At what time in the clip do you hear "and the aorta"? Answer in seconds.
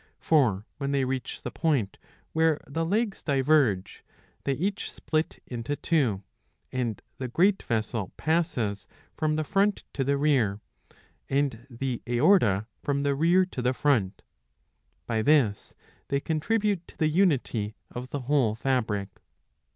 11.29-12.65